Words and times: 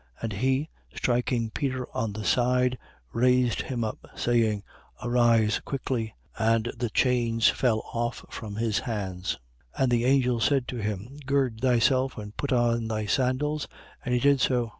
And 0.19 0.33
he, 0.33 0.67
striking 0.95 1.51
Peter 1.51 1.87
on 1.95 2.13
the 2.13 2.23
side, 2.25 2.79
raised 3.13 3.61
him 3.61 3.83
up, 3.83 4.07
saying: 4.15 4.63
Arise 5.03 5.59
quickly. 5.59 6.15
And 6.39 6.73
the 6.75 6.89
chains 6.89 7.49
fell 7.49 7.81
off 7.93 8.25
from 8.31 8.55
his 8.55 8.79
hands. 8.79 9.37
12:8. 9.77 9.83
And 9.83 9.91
the 9.91 10.05
angel 10.05 10.39
said 10.39 10.67
to 10.69 10.77
him: 10.77 11.19
Gird 11.27 11.59
thyself 11.61 12.17
and 12.17 12.35
put 12.35 12.51
on 12.51 12.87
thy 12.87 13.05
sandals. 13.05 13.67
And 14.03 14.15
he 14.15 14.19
did 14.19 14.41
so. 14.41 14.69